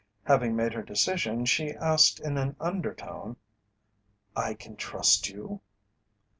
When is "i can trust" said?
4.35-5.29